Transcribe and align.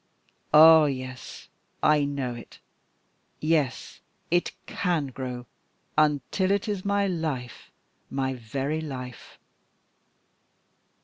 "Ah! 0.51 0.85
yes, 0.85 1.47
I 1.83 2.05
know 2.05 2.33
it. 2.33 2.57
Yes, 3.39 3.99
it 4.31 4.51
can 4.65 5.09
grow 5.13 5.45
until 5.95 6.49
it 6.49 6.67
is 6.67 6.83
my 6.83 7.05
life 7.05 7.69
my 8.09 8.33
very 8.33 8.81
life." 8.81 9.37